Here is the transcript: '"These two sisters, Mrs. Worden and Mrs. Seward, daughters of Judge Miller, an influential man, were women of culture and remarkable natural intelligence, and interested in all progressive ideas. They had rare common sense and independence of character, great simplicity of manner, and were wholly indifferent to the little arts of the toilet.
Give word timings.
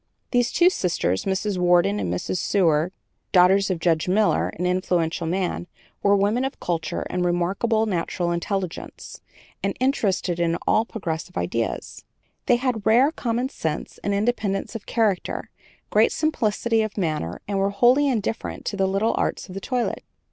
'"These 0.31 0.51
two 0.51 0.71
sisters, 0.71 1.25
Mrs. 1.25 1.59
Worden 1.59 1.99
and 1.99 2.11
Mrs. 2.11 2.37
Seward, 2.39 2.91
daughters 3.31 3.69
of 3.69 3.77
Judge 3.77 4.07
Miller, 4.07 4.49
an 4.57 4.65
influential 4.65 5.27
man, 5.27 5.67
were 6.01 6.15
women 6.15 6.43
of 6.43 6.59
culture 6.59 7.05
and 7.11 7.23
remarkable 7.23 7.85
natural 7.85 8.31
intelligence, 8.31 9.21
and 9.61 9.77
interested 9.79 10.39
in 10.39 10.57
all 10.65 10.85
progressive 10.85 11.37
ideas. 11.37 12.03
They 12.47 12.55
had 12.55 12.83
rare 12.83 13.11
common 13.11 13.49
sense 13.49 13.99
and 14.03 14.11
independence 14.11 14.73
of 14.73 14.87
character, 14.87 15.51
great 15.91 16.11
simplicity 16.11 16.81
of 16.81 16.97
manner, 16.97 17.39
and 17.47 17.59
were 17.59 17.69
wholly 17.69 18.07
indifferent 18.07 18.65
to 18.65 18.75
the 18.75 18.87
little 18.87 19.13
arts 19.19 19.49
of 19.49 19.53
the 19.53 19.61
toilet. 19.61 20.03